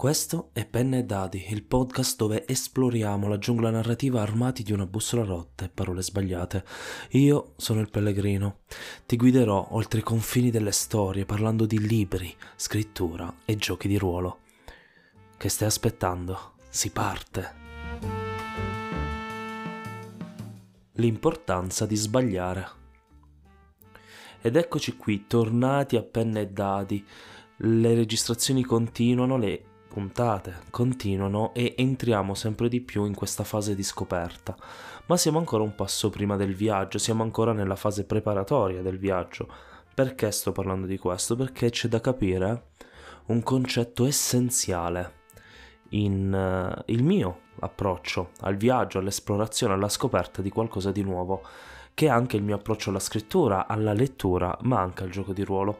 Questo 0.00 0.48
è 0.54 0.64
Penne 0.64 1.00
e 1.00 1.04
Dadi, 1.04 1.44
il 1.50 1.62
podcast 1.62 2.16
dove 2.16 2.46
esploriamo 2.46 3.28
la 3.28 3.36
giungla 3.36 3.68
narrativa 3.68 4.22
armati 4.22 4.62
di 4.62 4.72
una 4.72 4.86
bussola 4.86 5.24
rotta 5.24 5.66
e 5.66 5.68
parole 5.68 6.00
sbagliate. 6.00 6.64
Io 7.10 7.52
sono 7.58 7.80
il 7.80 7.90
Pellegrino. 7.90 8.60
Ti 9.04 9.16
guiderò 9.16 9.68
oltre 9.72 10.00
i 10.00 10.02
confini 10.02 10.50
delle 10.50 10.72
storie 10.72 11.26
parlando 11.26 11.66
di 11.66 11.86
libri, 11.86 12.34
scrittura 12.56 13.30
e 13.44 13.56
giochi 13.56 13.88
di 13.88 13.98
ruolo. 13.98 14.38
Che 15.36 15.48
stai 15.50 15.68
aspettando? 15.68 16.52
Si 16.70 16.88
parte. 16.92 17.52
L'importanza 20.92 21.84
di 21.84 21.96
sbagliare. 21.96 22.68
Ed 24.40 24.56
eccoci 24.56 24.96
qui, 24.96 25.26
tornati 25.26 25.96
a 25.96 26.02
Penne 26.02 26.40
e 26.40 26.48
Dadi. 26.48 27.06
Le 27.62 27.94
registrazioni 27.94 28.64
continuano, 28.64 29.36
le 29.36 29.64
puntate 29.92 30.60
continuano 30.70 31.52
e 31.52 31.74
entriamo 31.76 32.34
sempre 32.34 32.68
di 32.68 32.80
più 32.80 33.04
in 33.04 33.14
questa 33.14 33.42
fase 33.42 33.74
di 33.74 33.82
scoperta, 33.82 34.56
ma 35.06 35.16
siamo 35.16 35.38
ancora 35.38 35.64
un 35.64 35.74
passo 35.74 36.10
prima 36.10 36.36
del 36.36 36.54
viaggio, 36.54 36.98
siamo 36.98 37.24
ancora 37.24 37.52
nella 37.52 37.74
fase 37.74 38.04
preparatoria 38.04 38.82
del 38.82 38.98
viaggio. 38.98 39.48
Perché 39.92 40.30
sto 40.30 40.52
parlando 40.52 40.86
di 40.86 40.96
questo? 40.96 41.34
Perché 41.34 41.70
c'è 41.70 41.88
da 41.88 42.00
capire 42.00 42.68
un 43.26 43.42
concetto 43.42 44.06
essenziale 44.06 45.18
in 45.90 46.32
uh, 46.32 46.82
il 46.86 47.02
mio 47.02 47.40
approccio 47.58 48.30
al 48.42 48.56
viaggio, 48.56 49.00
all'esplorazione, 49.00 49.74
alla 49.74 49.88
scoperta 49.88 50.40
di 50.40 50.50
qualcosa 50.50 50.92
di 50.92 51.02
nuovo, 51.02 51.42
che 51.94 52.06
è 52.06 52.10
anche 52.10 52.36
il 52.36 52.42
mio 52.42 52.56
approccio 52.56 52.90
alla 52.90 52.98
scrittura, 52.98 53.66
alla 53.66 53.92
lettura, 53.92 54.56
ma 54.62 54.80
anche 54.80 55.02
al 55.02 55.10
gioco 55.10 55.32
di 55.32 55.44
ruolo 55.44 55.78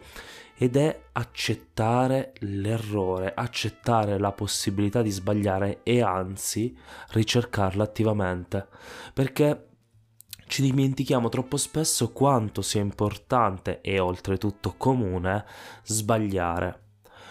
ed 0.63 0.77
è 0.77 1.05
accettare 1.13 2.35
l'errore, 2.41 3.33
accettare 3.35 4.19
la 4.19 4.33
possibilità 4.33 5.01
di 5.01 5.09
sbagliare 5.09 5.81
e 5.83 6.03
anzi 6.03 6.77
ricercarla 7.13 7.83
attivamente, 7.83 8.69
perché 9.15 9.69
ci 10.47 10.61
dimentichiamo 10.61 11.31
troppo 11.31 11.57
spesso 11.57 12.13
quanto 12.13 12.61
sia 12.61 12.83
importante 12.83 13.81
e 13.81 14.01
oltretutto 14.01 14.75
comune 14.77 15.47
sbagliare. 15.83 16.89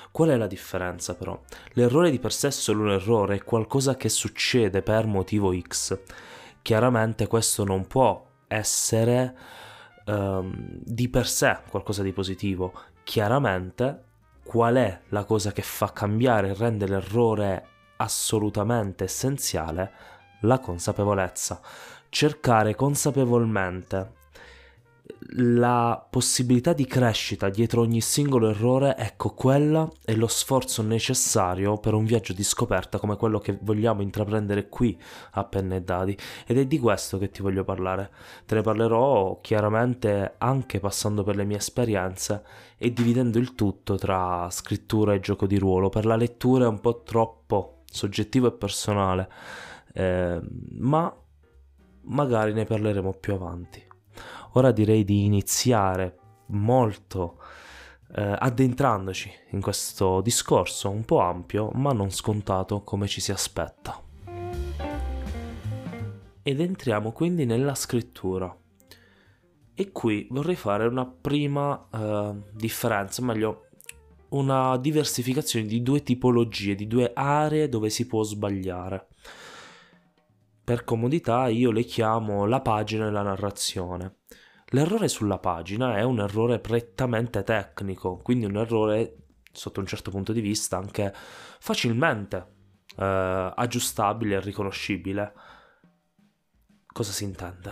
Qual 0.09 0.29
è 0.29 0.35
la 0.35 0.47
differenza 0.47 1.13
però? 1.13 1.39
L'errore 1.73 2.09
di 2.09 2.17
per 2.17 2.33
sé 2.33 2.47
è 2.47 2.51
solo 2.51 2.81
un 2.81 2.91
errore, 2.93 3.35
è 3.35 3.43
qualcosa 3.43 3.95
che 3.95 4.09
succede 4.09 4.81
per 4.81 5.05
motivo 5.05 5.53
X. 5.55 5.99
Chiaramente 6.63 7.27
questo 7.27 7.63
non 7.63 7.85
può 7.85 8.25
essere 8.49 9.35
um, 10.05 10.53
di 10.83 11.07
per 11.07 11.27
sé 11.27 11.59
qualcosa 11.69 12.03
di 12.03 12.11
positivo, 12.11 12.73
chiaramente 13.03 14.03
qual 14.43 14.75
è 14.75 14.99
la 15.09 15.23
cosa 15.23 15.53
che 15.53 15.61
fa 15.61 15.93
cambiare 15.93 16.49
e 16.49 16.53
rende 16.55 16.87
l'errore 16.87 17.67
assolutamente 17.97 19.05
essenziale? 19.05 19.91
La 20.41 20.59
consapevolezza. 20.59 21.61
Cercare 22.09 22.75
consapevolmente 22.75 24.17
la 25.33 26.05
possibilità 26.09 26.73
di 26.73 26.85
crescita 26.85 27.49
dietro 27.49 27.81
ogni 27.81 28.01
singolo 28.01 28.49
errore, 28.49 28.95
ecco 28.97 29.33
quella 29.33 29.89
è 30.03 30.13
lo 30.13 30.27
sforzo 30.27 30.81
necessario 30.81 31.77
per 31.77 31.93
un 31.93 32.05
viaggio 32.05 32.33
di 32.33 32.43
scoperta 32.43 32.97
come 32.97 33.15
quello 33.15 33.39
che 33.39 33.57
vogliamo 33.61 34.01
intraprendere 34.01 34.69
qui 34.69 34.99
a 35.31 35.43
Penne 35.43 35.77
e 35.77 35.81
Dadi 35.81 36.17
ed 36.47 36.57
è 36.57 36.65
di 36.65 36.79
questo 36.79 37.17
che 37.17 37.29
ti 37.29 37.41
voglio 37.41 37.63
parlare. 37.63 38.09
Te 38.45 38.55
ne 38.55 38.61
parlerò 38.61 39.39
chiaramente 39.41 40.35
anche 40.37 40.79
passando 40.79 41.23
per 41.23 41.35
le 41.35 41.43
mie 41.43 41.57
esperienze 41.57 42.43
e 42.77 42.91
dividendo 42.91 43.37
il 43.37 43.55
tutto 43.55 43.95
tra 43.95 44.49
scrittura 44.49 45.13
e 45.13 45.19
gioco 45.19 45.45
di 45.45 45.57
ruolo. 45.57 45.89
Per 45.89 46.05
la 46.05 46.15
lettura 46.15 46.65
è 46.65 46.67
un 46.67 46.79
po' 46.79 47.03
troppo 47.03 47.83
soggettivo 47.85 48.47
e 48.47 48.51
personale, 48.51 49.29
eh, 49.93 50.39
ma 50.71 51.13
magari 52.03 52.53
ne 52.53 52.65
parleremo 52.65 53.13
più 53.13 53.33
avanti. 53.33 53.88
Ora 54.53 54.71
direi 54.71 55.03
di 55.03 55.25
iniziare 55.25 56.17
molto 56.47 57.37
eh, 58.15 58.35
addentrandoci 58.37 59.31
in 59.51 59.61
questo 59.61 60.21
discorso 60.21 60.89
un 60.89 61.05
po' 61.05 61.19
ampio 61.19 61.69
ma 61.73 61.91
non 61.91 62.09
scontato 62.11 62.81
come 62.83 63.07
ci 63.07 63.21
si 63.21 63.31
aspetta. 63.31 64.01
Ed 66.41 66.59
entriamo 66.59 67.11
quindi 67.11 67.45
nella 67.45 67.75
scrittura. 67.75 68.55
E 69.75 69.91
qui 69.91 70.27
vorrei 70.31 70.55
fare 70.55 70.87
una 70.87 71.05
prima 71.05 71.87
eh, 71.93 72.33
differenza, 72.51 73.21
meglio 73.21 73.67
una 74.29 74.77
diversificazione 74.77 75.67
di 75.67 75.81
due 75.81 76.01
tipologie, 76.01 76.75
di 76.75 76.87
due 76.87 77.11
aree 77.13 77.69
dove 77.69 77.89
si 77.89 78.07
può 78.07 78.23
sbagliare. 78.23 79.08
Per 80.69 80.83
comodità 80.83 81.47
io 81.47 81.71
le 81.71 81.81
chiamo 81.81 82.45
la 82.45 82.61
pagina 82.61 83.07
e 83.07 83.09
la 83.09 83.23
narrazione. 83.23 84.17
L'errore 84.67 85.07
sulla 85.07 85.39
pagina 85.39 85.97
è 85.97 86.03
un 86.03 86.19
errore 86.19 86.59
prettamente 86.59 87.41
tecnico, 87.41 88.17
quindi 88.17 88.45
un 88.45 88.55
errore 88.55 89.15
sotto 89.51 89.79
un 89.79 89.87
certo 89.87 90.11
punto 90.11 90.31
di 90.31 90.41
vista 90.41 90.77
anche 90.77 91.11
facilmente 91.11 92.45
eh, 92.97 93.51
aggiustabile 93.55 94.35
e 94.35 94.41
riconoscibile. 94.41 95.33
Cosa 96.85 97.13
si 97.13 97.23
intende? 97.23 97.71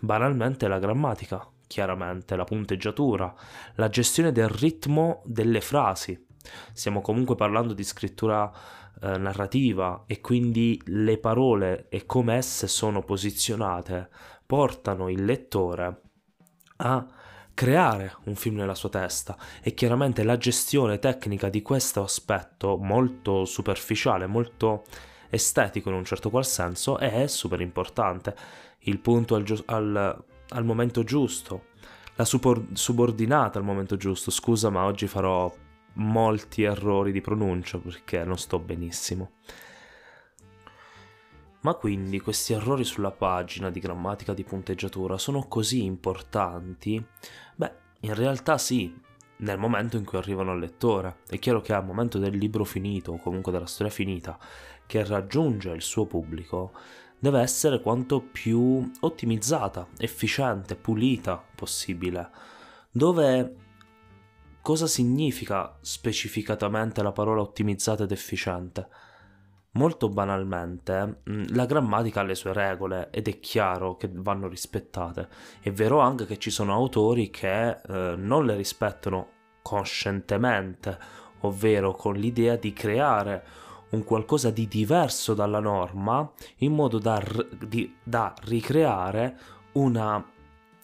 Banalmente 0.00 0.68
la 0.68 0.78
grammatica, 0.78 1.50
chiaramente 1.66 2.36
la 2.36 2.44
punteggiatura, 2.44 3.34
la 3.76 3.88
gestione 3.88 4.32
del 4.32 4.50
ritmo 4.50 5.22
delle 5.24 5.62
frasi. 5.62 6.26
Stiamo 6.74 7.00
comunque 7.00 7.36
parlando 7.36 7.72
di 7.72 7.84
scrittura 7.84 8.52
eh, 9.00 9.18
narrativa 9.18 10.04
e 10.06 10.20
quindi 10.20 10.80
le 10.86 11.18
parole 11.18 11.86
e 11.88 12.06
come 12.06 12.36
esse 12.36 12.68
sono 12.68 13.02
posizionate 13.02 14.08
portano 14.46 15.08
il 15.08 15.24
lettore 15.24 16.00
a 16.76 17.06
creare 17.54 18.16
un 18.24 18.34
film 18.34 18.56
nella 18.56 18.74
sua 18.74 18.88
testa 18.88 19.36
e 19.62 19.74
chiaramente 19.74 20.24
la 20.24 20.36
gestione 20.36 20.98
tecnica 20.98 21.48
di 21.48 21.62
questo 21.62 22.02
aspetto 22.02 22.76
molto 22.76 23.44
superficiale, 23.44 24.26
molto 24.26 24.82
estetico 25.30 25.88
in 25.88 25.96
un 25.96 26.04
certo 26.04 26.30
qual 26.30 26.44
senso 26.44 26.98
è 26.98 27.26
super 27.26 27.60
importante. 27.60 28.36
Il 28.86 28.98
punto 28.98 29.34
al, 29.34 29.62
al, 29.66 30.24
al 30.48 30.64
momento 30.64 31.04
giusto, 31.04 31.66
la 32.16 32.24
subordinata 32.24 33.58
al 33.58 33.64
momento 33.64 33.96
giusto. 33.96 34.30
Scusa, 34.30 34.70
ma 34.70 34.84
oggi 34.84 35.06
farò 35.06 35.52
molti 35.94 36.62
errori 36.62 37.12
di 37.12 37.20
pronuncia 37.20 37.78
perché 37.78 38.24
non 38.24 38.38
sto 38.38 38.58
benissimo. 38.58 39.32
Ma 41.60 41.74
quindi 41.74 42.20
questi 42.20 42.52
errori 42.52 42.84
sulla 42.84 43.10
pagina 43.10 43.70
di 43.70 43.80
grammatica 43.80 44.34
di 44.34 44.44
punteggiatura 44.44 45.16
sono 45.16 45.46
così 45.48 45.84
importanti? 45.84 47.02
Beh, 47.56 47.72
in 48.00 48.14
realtà 48.14 48.58
sì, 48.58 48.94
nel 49.38 49.58
momento 49.58 49.96
in 49.96 50.04
cui 50.04 50.18
arrivano 50.18 50.50
al 50.52 50.58
lettore. 50.58 51.20
È 51.26 51.38
chiaro 51.38 51.62
che 51.62 51.72
al 51.72 51.84
momento 51.84 52.18
del 52.18 52.36
libro 52.36 52.64
finito, 52.64 53.12
o 53.12 53.18
comunque 53.18 53.50
della 53.50 53.66
storia 53.66 53.90
finita, 53.90 54.38
che 54.86 55.04
raggiunge 55.04 55.70
il 55.70 55.80
suo 55.80 56.04
pubblico, 56.04 56.72
deve 57.18 57.40
essere 57.40 57.80
quanto 57.80 58.20
più 58.20 58.90
ottimizzata, 59.00 59.88
efficiente, 59.96 60.76
pulita 60.76 61.42
possibile. 61.54 62.28
Dove 62.90 63.56
cosa 64.64 64.86
significa 64.86 65.76
specificatamente 65.82 67.02
la 67.02 67.12
parola 67.12 67.42
ottimizzata 67.42 68.04
ed 68.04 68.12
efficiente? 68.12 68.88
Molto 69.72 70.08
banalmente, 70.08 71.20
mm, 71.28 71.44
la 71.48 71.66
grammatica 71.66 72.20
ha 72.20 72.22
le 72.22 72.34
sue 72.34 72.54
regole 72.54 73.10
ed 73.10 73.28
è 73.28 73.40
chiaro 73.40 73.98
che 73.98 74.08
vanno 74.10 74.48
rispettate. 74.48 75.28
È 75.60 75.70
vero 75.70 75.98
anche 75.98 76.24
che 76.24 76.38
ci 76.38 76.48
sono 76.48 76.72
autori 76.72 77.28
che 77.28 77.72
eh, 77.72 78.14
non 78.16 78.46
le 78.46 78.56
rispettano 78.56 79.28
coscientemente, 79.60 80.98
ovvero 81.40 81.92
con 81.92 82.14
l'idea 82.14 82.56
di 82.56 82.72
creare 82.72 83.44
un 83.90 84.02
qualcosa 84.02 84.50
di 84.50 84.66
diverso 84.66 85.34
dalla 85.34 85.60
norma 85.60 86.32
in 86.58 86.72
modo 86.72 86.98
da, 86.98 87.22
di, 87.68 87.94
da 88.02 88.32
ricreare 88.44 89.38
una 89.72 90.26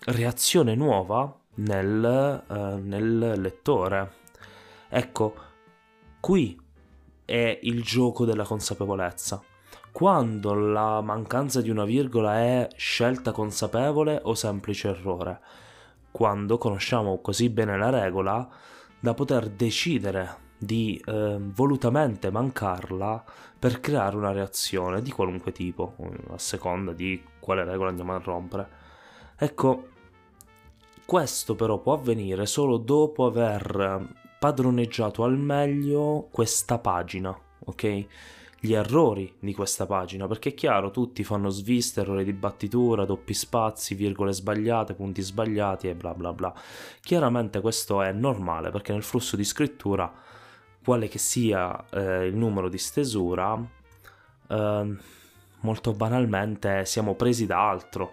reazione 0.05 0.75
nuova 0.75 1.40
nel, 1.61 2.45
eh, 2.49 2.55
nel 2.81 3.41
lettore. 3.41 4.13
Ecco, 4.89 5.35
qui 6.21 6.61
è 7.25 7.59
il 7.63 7.83
gioco 7.83 8.25
della 8.25 8.45
consapevolezza. 8.45 9.43
Quando 9.93 10.55
la 10.55 11.01
mancanza 11.01 11.61
di 11.61 11.71
una 11.71 11.85
virgola 11.85 12.39
è 12.39 12.69
scelta 12.77 13.33
consapevole 13.33 14.21
o 14.23 14.35
semplice 14.35 14.89
errore. 14.89 15.41
Quando 16.11 16.59
conosciamo 16.59 17.21
così 17.21 17.51
bene 17.51 17.77
la 17.77 17.91
regola 17.91 18.49
da 18.99 19.15
poter 19.15 19.49
decidere 19.49 20.49
di 20.59 21.01
eh, 21.05 21.37
volutamente 21.39 22.31
mancarla 22.31 23.25
per 23.59 23.81
creare 23.81 24.17
una 24.17 24.33
reazione 24.33 25.03
di 25.03 25.11
qualunque 25.11 25.53
tipo, 25.53 25.95
a 26.31 26.39
seconda 26.39 26.93
di 26.93 27.23
quale 27.39 27.65
regola 27.65 27.91
andiamo 27.91 28.15
a 28.15 28.21
rompere. 28.23 28.69
Ecco, 29.37 29.90
questo 31.11 31.57
però 31.57 31.79
può 31.79 31.95
avvenire 31.95 32.47
solo 32.47 32.77
dopo 32.77 33.27
aver 33.27 34.15
padroneggiato 34.39 35.25
al 35.25 35.37
meglio 35.37 36.29
questa 36.31 36.79
pagina, 36.79 37.37
ok? 37.65 38.07
Gli 38.61 38.75
errori 38.75 39.35
di 39.41 39.53
questa 39.53 39.87
pagina, 39.87 40.29
perché 40.29 40.51
è 40.51 40.55
chiaro, 40.55 40.93
tutti 40.93 41.25
fanno 41.25 41.49
sviste, 41.49 42.03
errori 42.03 42.23
di 42.23 42.33
battitura, 42.33 43.05
doppi 43.07 43.35
spazi, 43.35 43.97
virgole 43.97 44.33
sbagliate, 44.33 44.95
punti 44.95 45.21
sbagliati 45.21 45.89
e 45.89 45.97
bla 45.97 46.15
bla 46.15 46.33
bla. 46.33 46.55
Chiaramente 47.01 47.61
questo 47.61 48.03
è 48.03 48.13
normale 48.13 48.71
perché 48.71 48.93
nel 48.93 49.03
flusso 49.03 49.35
di 49.35 49.43
scrittura, 49.43 50.13
quale 50.85 51.09
che 51.09 51.19
sia 51.19 51.87
eh, 51.91 52.27
il 52.27 52.37
numero 52.37 52.69
di 52.69 52.79
stesura, 52.79 53.61
eh, 54.47 54.97
molto 55.63 55.93
banalmente 55.93 56.85
siamo 56.85 57.17
presi 57.17 57.47
da 57.47 57.69
altro, 57.69 58.13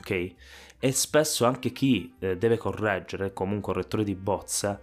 ok? 0.00 0.34
E 0.80 0.92
spesso 0.92 1.44
anche 1.44 1.72
chi 1.72 2.14
eh, 2.18 2.36
deve 2.36 2.56
correggere, 2.56 3.32
come 3.32 3.54
un 3.54 3.60
correttore 3.60 4.04
di 4.04 4.14
bozze, 4.14 4.80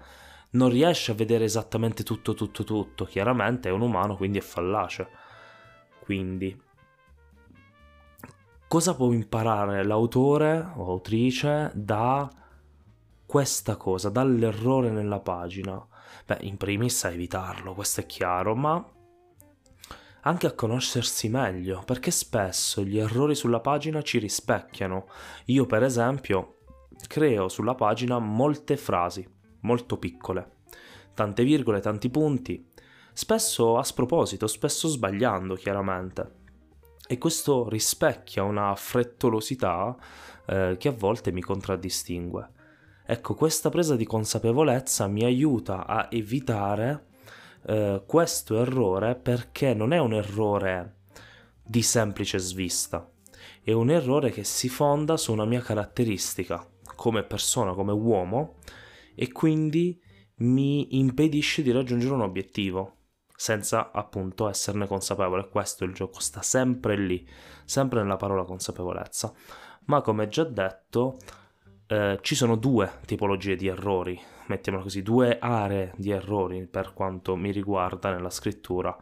non 0.52 0.70
riesce 0.70 1.12
a 1.12 1.16
vedere 1.16 1.46
esattamente 1.46 2.04
tutto, 2.04 2.34
tutto, 2.34 2.64
tutto. 2.64 3.06
Chiaramente 3.06 3.70
è 3.70 3.72
un 3.72 3.82
umano, 3.82 4.16
quindi 4.16 4.38
è 4.38 4.42
fallace. 4.42 5.08
Quindi, 6.00 6.60
cosa 8.68 8.96
può 8.96 9.12
imparare 9.12 9.84
l'autore 9.84 10.58
o 10.76 10.90
autrice 10.92 11.72
da 11.74 12.30
questa 13.26 13.76
cosa, 13.76 14.10
dall'errore 14.10 14.92
nella 14.92 15.20
pagina? 15.20 15.86
Beh, 16.26 16.40
in 16.42 16.58
primis 16.58 17.04
a 17.06 17.12
evitarlo, 17.12 17.74
questo 17.74 18.02
è 18.02 18.06
chiaro, 18.06 18.56
ma 18.56 18.84
anche 20.28 20.48
a 20.48 20.54
conoscersi 20.54 21.30
meglio, 21.30 21.84
perché 21.86 22.10
spesso 22.10 22.84
gli 22.84 22.98
errori 22.98 23.36
sulla 23.36 23.60
pagina 23.60 24.02
ci 24.02 24.18
rispecchiano. 24.18 25.08
Io, 25.46 25.66
per 25.68 25.84
esempio, 25.84 26.58
creo 27.08 27.48
sulla 27.48 27.76
pagina 27.76 28.18
molte 28.18 28.76
frasi, 28.76 29.28
molto 29.62 29.98
piccole, 29.98 30.64
tante 31.14 31.44
virgole, 31.44 31.80
tanti 31.80 32.10
punti, 32.10 32.68
spesso 33.14 33.78
a 33.78 33.84
sproposito, 33.84 34.48
spesso 34.48 34.88
sbagliando, 34.88 35.54
chiaramente. 35.54 36.44
E 37.08 37.20
questo 37.20 37.70
rispecchia 37.70 38.42
una 38.42 38.74
frettolosità 38.76 39.96
eh, 40.48 40.76
che 40.80 40.88
a 40.88 40.92
volte 40.92 41.32
mi 41.32 41.42
contraddistingue. 41.42 42.50
Ecco, 43.06 43.36
questa 43.36 43.70
presa 43.70 43.96
di 43.96 44.06
consapevolezza 44.06 45.06
mi 45.06 45.24
aiuta 45.24 45.86
a 45.86 46.08
evitare 46.10 47.14
eh, 47.68 48.04
questo 48.06 48.60
errore 48.60 49.16
perché 49.16 49.74
non 49.74 49.94
è 49.94 50.00
un 50.00 50.14
errore 50.14 51.02
di 51.64 51.82
semplice 51.82 52.38
svista, 52.38 53.10
è 53.64 53.72
un 53.72 53.90
errore 53.90 54.30
che 54.30 54.44
si 54.44 54.70
fonda 54.70 55.18
su 55.18 55.32
una 55.32 55.46
mia 55.46 55.62
caratteristica 55.62 56.66
come 56.96 57.24
persona, 57.24 57.74
come 57.74 57.92
uomo 57.92 58.58
e 59.16 59.32
quindi 59.32 60.00
mi 60.38 60.98
impedisce 60.98 61.62
di 61.62 61.72
raggiungere 61.72 62.14
un 62.14 62.22
obiettivo 62.22 62.98
senza 63.36 63.92
appunto 63.92 64.48
esserne 64.48 64.88
consapevole. 64.88 65.50
Questo 65.50 65.84
il 65.84 65.94
gioco 65.94 66.20
sta 66.20 66.42
sempre 66.42 66.98
lì, 66.98 67.28
sempre 67.66 68.02
nella 68.02 68.18
parola 68.18 68.44
consapevolezza. 68.44 69.34
Ma 69.86 70.02
come 70.02 70.28
già 70.28 70.44
detto, 70.44 71.18
eh, 71.88 72.20
ci 72.22 72.36
sono 72.36 72.56
due 72.56 73.00
tipologie 73.06 73.56
di 73.56 73.68
errori 73.68 74.20
mettiamola 74.48 74.84
così, 74.84 75.02
due 75.02 75.38
aree 75.40 75.94
di 75.96 76.12
errori 76.12 76.68
per 76.68 76.94
quanto 76.94 77.36
mi 77.36 77.52
riguarda 77.52 78.12
nella 78.12 78.30
scrittura. 78.30 78.96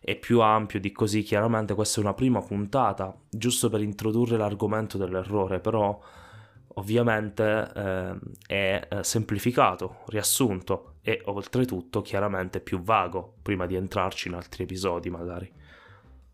È 0.00 0.16
più 0.16 0.40
ampio 0.40 0.78
di 0.78 0.92
così, 0.92 1.22
chiaramente 1.22 1.74
questa 1.74 2.00
è 2.00 2.04
una 2.04 2.14
prima 2.14 2.40
puntata, 2.40 3.14
giusto 3.28 3.68
per 3.68 3.80
introdurre 3.80 4.36
l'argomento 4.36 4.98
dell'errore, 4.98 5.58
però 5.58 5.98
ovviamente 6.78 7.72
eh, 7.74 8.18
è 8.46 8.88
eh, 8.88 9.02
semplificato, 9.02 10.02
riassunto 10.06 10.96
e 11.02 11.22
oltretutto 11.24 12.02
chiaramente 12.02 12.60
più 12.60 12.80
vago, 12.82 13.34
prima 13.42 13.66
di 13.66 13.74
entrarci 13.74 14.28
in 14.28 14.34
altri 14.34 14.64
episodi 14.64 15.10
magari. 15.10 15.50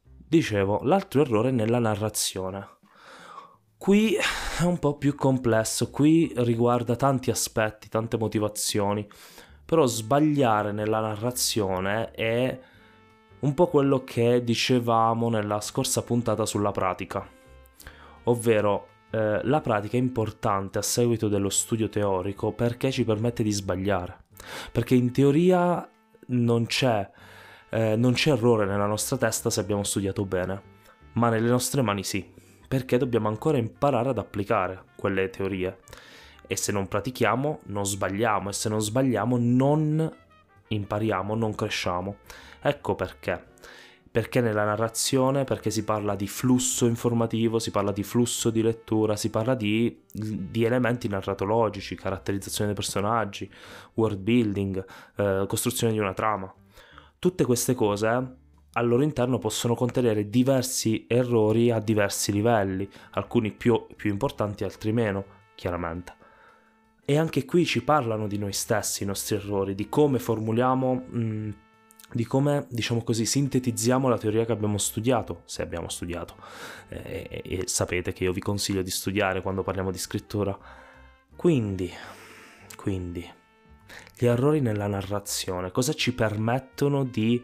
Dicevo, 0.04 0.80
l'altro 0.82 1.22
errore 1.22 1.50
è 1.50 1.52
nella 1.52 1.78
narrazione. 1.78 2.80
Qui 3.82 4.14
è 4.14 4.62
un 4.62 4.78
po' 4.78 4.96
più 4.96 5.16
complesso, 5.16 5.90
qui 5.90 6.32
riguarda 6.36 6.94
tanti 6.94 7.30
aspetti, 7.30 7.88
tante 7.88 8.16
motivazioni, 8.16 9.04
però 9.64 9.86
sbagliare 9.86 10.70
nella 10.70 11.00
narrazione 11.00 12.12
è 12.12 12.60
un 13.40 13.54
po' 13.54 13.66
quello 13.66 14.04
che 14.04 14.44
dicevamo 14.44 15.28
nella 15.30 15.60
scorsa 15.60 16.04
puntata 16.04 16.46
sulla 16.46 16.70
pratica, 16.70 17.28
ovvero 18.22 18.86
eh, 19.10 19.40
la 19.42 19.60
pratica 19.60 19.96
è 19.96 20.00
importante 20.00 20.78
a 20.78 20.82
seguito 20.82 21.26
dello 21.26 21.50
studio 21.50 21.88
teorico 21.88 22.52
perché 22.52 22.92
ci 22.92 23.04
permette 23.04 23.42
di 23.42 23.50
sbagliare, 23.50 24.26
perché 24.70 24.94
in 24.94 25.10
teoria 25.10 25.90
non 26.26 26.66
c'è, 26.66 27.10
eh, 27.70 27.96
non 27.96 28.12
c'è 28.12 28.30
errore 28.30 28.64
nella 28.64 28.86
nostra 28.86 29.16
testa 29.16 29.50
se 29.50 29.58
abbiamo 29.58 29.82
studiato 29.82 30.24
bene, 30.24 30.62
ma 31.14 31.30
nelle 31.30 31.48
nostre 31.48 31.82
mani 31.82 32.04
sì 32.04 32.40
perché 32.72 32.96
dobbiamo 32.96 33.28
ancora 33.28 33.58
imparare 33.58 34.08
ad 34.08 34.16
applicare 34.16 34.84
quelle 34.96 35.28
teorie. 35.28 35.80
E 36.46 36.56
se 36.56 36.72
non 36.72 36.88
pratichiamo, 36.88 37.60
non 37.64 37.84
sbagliamo, 37.84 38.48
e 38.48 38.54
se 38.54 38.70
non 38.70 38.80
sbagliamo, 38.80 39.36
non 39.38 40.10
impariamo, 40.68 41.34
non 41.34 41.54
cresciamo. 41.54 42.16
Ecco 42.62 42.94
perché. 42.94 43.44
Perché 44.10 44.40
nella 44.40 44.64
narrazione, 44.64 45.44
perché 45.44 45.70
si 45.70 45.84
parla 45.84 46.14
di 46.14 46.26
flusso 46.26 46.86
informativo, 46.86 47.58
si 47.58 47.70
parla 47.70 47.92
di 47.92 48.02
flusso 48.02 48.48
di 48.48 48.62
lettura, 48.62 49.16
si 49.16 49.28
parla 49.28 49.54
di, 49.54 50.04
di 50.10 50.64
elementi 50.64 51.08
narratologici, 51.08 51.94
caratterizzazione 51.94 52.72
dei 52.72 52.74
personaggi, 52.74 53.52
world 53.96 54.18
building, 54.18 54.82
eh, 55.16 55.44
costruzione 55.46 55.92
di 55.92 55.98
una 55.98 56.14
trama. 56.14 56.50
Tutte 57.18 57.44
queste 57.44 57.74
cose 57.74 58.40
al 58.74 58.88
loro 58.88 59.02
interno 59.02 59.38
possono 59.38 59.74
contenere 59.74 60.28
diversi 60.28 61.04
errori 61.08 61.70
a 61.70 61.78
diversi 61.78 62.32
livelli, 62.32 62.88
alcuni 63.12 63.52
più, 63.52 63.86
più 63.96 64.10
importanti, 64.10 64.64
altri 64.64 64.92
meno, 64.92 65.24
chiaramente. 65.54 66.14
E 67.04 67.18
anche 67.18 67.44
qui 67.44 67.66
ci 67.66 67.82
parlano 67.82 68.26
di 68.26 68.38
noi 68.38 68.52
stessi, 68.52 69.02
i 69.02 69.06
nostri 69.06 69.36
errori, 69.36 69.74
di 69.74 69.88
come 69.88 70.18
formuliamo, 70.18 70.94
mh, 70.94 71.18
mm, 71.18 71.50
di 72.12 72.24
come, 72.24 72.66
diciamo 72.70 73.02
così, 73.02 73.26
sintetizziamo 73.26 74.08
la 74.08 74.18
teoria 74.18 74.44
che 74.44 74.52
abbiamo 74.52 74.78
studiato, 74.78 75.42
se 75.44 75.62
abbiamo 75.62 75.88
studiato. 75.88 76.36
E, 76.88 77.26
e, 77.28 77.42
e 77.44 77.62
sapete 77.66 78.12
che 78.12 78.24
io 78.24 78.32
vi 78.32 78.40
consiglio 78.40 78.82
di 78.82 78.90
studiare 78.90 79.42
quando 79.42 79.62
parliamo 79.62 79.90
di 79.90 79.98
scrittura. 79.98 80.56
Quindi, 81.34 81.90
quindi, 82.76 83.28
gli 84.16 84.26
errori 84.26 84.60
nella 84.60 84.86
narrazione, 84.86 85.70
cosa 85.70 85.92
ci 85.92 86.14
permettono 86.14 87.04
di 87.04 87.42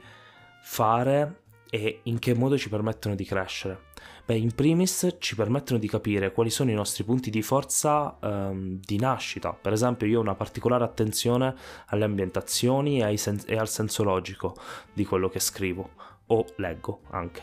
fare 0.62 1.42
e 1.70 2.00
in 2.04 2.18
che 2.18 2.34
modo 2.34 2.56
ci 2.56 2.68
permettono 2.68 3.14
di 3.14 3.24
crescere? 3.24 3.86
Beh, 4.24 4.36
in 4.36 4.54
primis 4.54 5.16
ci 5.18 5.34
permettono 5.34 5.78
di 5.78 5.88
capire 5.88 6.32
quali 6.32 6.50
sono 6.50 6.70
i 6.70 6.74
nostri 6.74 7.02
punti 7.02 7.30
di 7.30 7.40
forza 7.40 8.16
um, 8.20 8.78
di 8.78 8.98
nascita. 8.98 9.52
Per 9.54 9.72
esempio, 9.72 10.06
io 10.06 10.18
ho 10.18 10.22
una 10.22 10.34
particolare 10.34 10.84
attenzione 10.84 11.54
alle 11.86 12.04
ambientazioni 12.04 13.00
e, 13.00 13.16
sen- 13.16 13.42
e, 13.46 13.56
al 13.56 13.68
senso 13.68 14.02
logico 14.02 14.54
di 14.92 15.04
quello 15.06 15.28
che 15.28 15.40
scrivo 15.40 15.90
o 16.26 16.44
leggo 16.56 17.00
anche. 17.10 17.42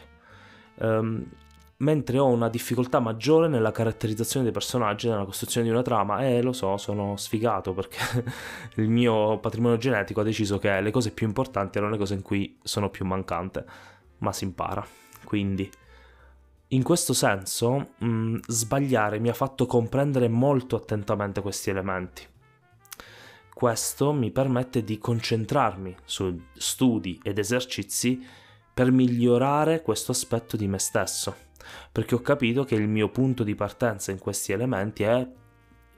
Um, 0.75 1.25
mentre 1.77 2.19
ho 2.19 2.27
una 2.27 2.47
difficoltà 2.47 2.99
maggiore 2.99 3.47
nella 3.47 3.71
caratterizzazione 3.71 4.45
dei 4.45 4.53
personaggi, 4.53 5.09
nella 5.09 5.25
costruzione 5.25 5.67
di 5.67 5.73
una 5.73 5.81
trama 5.81 6.25
e 6.25 6.41
lo 6.41 6.53
so, 6.53 6.77
sono 6.77 7.17
sfigato 7.17 7.73
perché 7.73 7.97
il 8.75 8.89
mio 8.89 9.39
patrimonio 9.39 9.77
genetico 9.77 10.21
ha 10.21 10.23
deciso 10.23 10.57
che 10.57 10.79
le 10.79 10.91
cose 10.91 11.11
più 11.11 11.27
importanti 11.27 11.77
erano 11.77 11.93
le 11.93 11.99
cose 11.99 12.13
in 12.13 12.21
cui 12.21 12.57
sono 12.63 12.89
più 12.89 13.05
mancante, 13.05 13.65
ma 14.19 14.31
si 14.31 14.45
impara. 14.45 14.85
Quindi 15.25 15.69
in 16.69 16.81
questo 16.83 17.13
senso 17.13 17.89
mh, 17.97 18.37
sbagliare 18.47 19.19
mi 19.19 19.29
ha 19.29 19.33
fatto 19.33 19.65
comprendere 19.65 20.27
molto 20.29 20.75
attentamente 20.75 21.41
questi 21.41 21.69
elementi. 21.69 22.25
Questo 23.53 24.11
mi 24.11 24.31
permette 24.31 24.83
di 24.83 24.97
concentrarmi 24.97 25.95
su 26.03 26.41
studi 26.53 27.19
ed 27.23 27.37
esercizi 27.37 28.25
per 28.75 28.91
migliorare 28.91 29.81
questo 29.81 30.11
aspetto 30.11 30.55
di 30.55 30.67
me 30.67 30.77
stesso 30.77 31.43
perché 31.91 32.15
ho 32.15 32.21
capito 32.21 32.63
che 32.63 32.75
il 32.75 32.87
mio 32.87 33.09
punto 33.09 33.43
di 33.43 33.55
partenza 33.55 34.11
in 34.11 34.19
questi 34.19 34.51
elementi 34.51 35.03
è, 35.03 35.27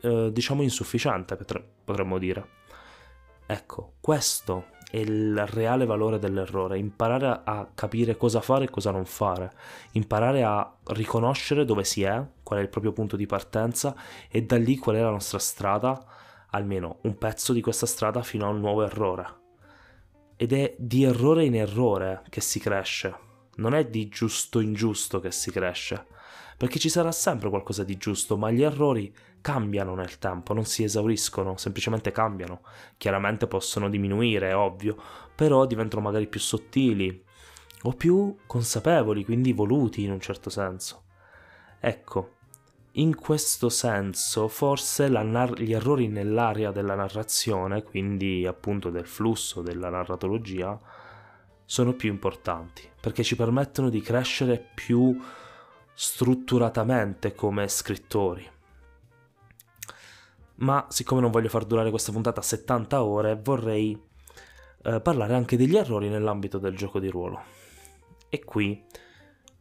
eh, 0.02 0.30
diciamo, 0.32 0.62
insufficiente, 0.62 1.38
potremmo 1.84 2.18
dire. 2.18 2.56
Ecco, 3.46 3.94
questo 4.00 4.66
è 4.90 4.98
il 4.98 5.46
reale 5.48 5.86
valore 5.86 6.20
dell'errore, 6.20 6.78
imparare 6.78 7.42
a 7.44 7.70
capire 7.74 8.16
cosa 8.18 8.42
fare 8.42 8.66
e 8.66 8.70
cosa 8.70 8.92
non 8.92 9.06
fare, 9.06 9.52
imparare 9.94 10.44
a 10.44 10.76
riconoscere 10.88 11.66
dove 11.66 11.84
si 11.84 12.04
è, 12.04 12.24
qual 12.44 12.60
è 12.60 12.62
il 12.62 12.70
proprio 12.70 12.94
punto 12.94 13.16
di 13.16 13.26
partenza 13.26 13.96
e 14.30 14.44
da 14.44 14.58
lì 14.58 14.78
qual 14.78 14.98
è 14.98 15.02
la 15.02 15.10
nostra 15.10 15.40
strada, 15.40 16.06
almeno 16.52 17.00
un 17.02 17.18
pezzo 17.18 17.54
di 17.54 17.62
questa 17.62 17.86
strada 17.86 18.22
fino 18.22 18.46
a 18.46 18.50
un 18.50 18.60
nuovo 18.60 18.84
errore. 18.84 19.46
Ed 20.38 20.54
è 20.54 20.76
di 20.78 21.04
errore 21.04 21.46
in 21.46 21.56
errore 21.56 22.22
che 22.30 22.42
si 22.42 22.60
cresce, 22.60 23.16
non 23.56 23.74
è 23.74 23.86
di 23.88 24.08
giusto 24.08 24.60
in 24.60 24.74
giusto 24.74 25.20
che 25.20 25.32
si 25.32 25.52
cresce, 25.52 26.06
perché 26.56 26.78
ci 26.78 26.90
sarà 26.90 27.12
sempre 27.12 27.50
qualcosa 27.50 27.84
di 27.84 27.98
giusto, 27.98 28.38
ma 28.38 28.52
gli 28.52 28.62
errori 28.62 29.14
cambiano 29.42 29.96
nel 29.96 30.20
tempo, 30.20 30.54
non 30.54 30.66
si 30.66 30.84
esauriscono, 30.84 31.58
semplicemente 31.58 32.12
cambiano. 32.12 32.62
Chiaramente 32.98 33.48
possono 33.48 33.90
diminuire, 33.90 34.50
è 34.50 34.56
ovvio, 34.56 34.96
però 35.34 35.66
diventano 35.66 36.04
magari 36.04 36.28
più 36.28 36.40
sottili, 36.40 37.24
o 37.84 37.94
più 37.94 38.36
consapevoli, 38.46 39.24
quindi 39.24 39.54
voluti 39.54 40.04
in 40.04 40.12
un 40.12 40.20
certo 40.20 40.50
senso. 40.50 41.04
Ecco, 41.80 42.37
in 42.98 43.16
questo 43.16 43.70
senso 43.70 44.48
forse 44.48 45.08
nar- 45.08 45.60
gli 45.60 45.74
errori 45.74 46.08
nell'area 46.08 46.72
della 46.72 46.96
narrazione, 46.96 47.84
quindi 47.84 48.46
appunto 48.46 48.90
del 48.90 49.06
flusso 49.06 49.62
della 49.62 49.90
narratologia, 49.90 50.80
sono 51.64 51.94
più 51.94 52.10
importanti, 52.10 52.90
perché 53.00 53.24
ci 53.24 53.36
permettono 53.36 53.90
di 53.90 54.02
crescere 54.02 54.66
più 54.74 55.20
strutturatamente 55.94 57.36
come 57.36 57.68
scrittori. 57.68 58.48
Ma 60.56 60.88
siccome 60.90 61.22
non 61.22 61.30
voglio 61.30 61.50
far 61.50 61.66
durare 61.66 61.92
questa 61.92 62.12
puntata 62.12 62.42
70 62.42 63.04
ore, 63.04 63.40
vorrei 63.42 64.00
eh, 64.84 65.02
parlare 65.02 65.36
anche 65.36 65.56
degli 65.56 65.76
errori 65.76 66.10
nell'ambito 66.10 66.58
del 66.58 66.76
gioco 66.76 67.00
di 67.00 67.10
ruolo. 67.10 67.42
E 68.30 68.44
qui, 68.44 68.84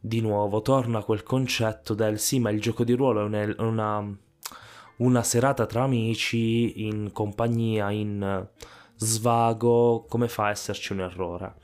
di 0.07 0.21
nuovo, 0.21 0.63
torna 0.63 1.03
quel 1.03 1.25
concetto 1.25 1.93
del 1.93 2.21
sì, 2.21 2.39
ma 2.39 2.51
il 2.51 2.61
gioco 2.61 2.85
di 2.85 2.93
ruolo 2.93 3.29
è 3.29 3.55
una, 3.59 4.17
una 4.99 5.23
serata 5.25 5.67
tra 5.67 5.83
amici, 5.83 6.87
in 6.87 7.11
compagnia, 7.13 7.91
in 7.91 8.49
svago, 8.95 10.07
come 10.09 10.29
fa 10.29 10.47
a 10.47 10.51
esserci 10.51 10.93
un 10.93 11.01
errore? 11.01 11.55